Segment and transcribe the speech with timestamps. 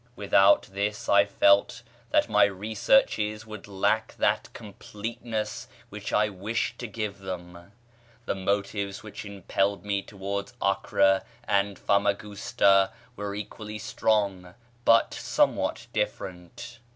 [0.15, 6.87] Without this I felt that my researches would lack that completeness which I wished to
[6.87, 7.71] give them.
[8.25, 16.79] The motives which impelled me towards Acre and Famagusta were equally strong, but somewhat different.